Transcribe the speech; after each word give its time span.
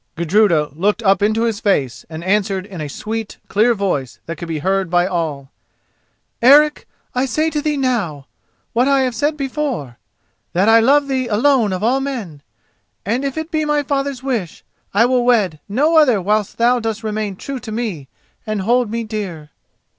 Gudruda 0.15 0.69
looked 0.73 1.03
up 1.03 1.21
into 1.21 1.43
his 1.43 1.59
face, 1.59 2.05
and 2.09 2.23
answered 2.23 2.65
in 2.65 2.81
a 2.81 2.87
sweet, 2.89 3.37
clear 3.47 3.75
voice 3.75 4.19
that 4.25 4.35
could 4.39 4.47
be 4.47 4.57
heard 4.57 4.89
by 4.89 5.05
all: 5.05 5.51
"Eric, 6.41 6.87
I 7.13 7.27
say 7.27 7.51
to 7.51 7.61
thee 7.61 7.77
now, 7.77 8.25
what 8.73 8.87
I 8.87 9.01
have 9.01 9.13
said 9.13 9.37
before, 9.37 9.99
that 10.53 10.67
I 10.67 10.79
love 10.79 11.07
thee 11.07 11.27
alone 11.27 11.71
of 11.71 11.83
all 11.83 11.99
men, 11.99 12.41
and, 13.05 13.23
if 13.23 13.37
it 13.37 13.51
be 13.51 13.63
my 13.63 13.83
father's 13.83 14.23
wish, 14.23 14.63
I 14.91 15.05
will 15.05 15.23
wed 15.23 15.59
no 15.69 15.97
other 15.99 16.19
whilst 16.19 16.57
thou 16.57 16.79
dost 16.79 17.03
remain 17.03 17.35
true 17.35 17.59
to 17.59 17.71
me 17.71 18.07
and 18.47 18.61
hold 18.61 18.89
me 18.89 19.03
dear." 19.03 19.51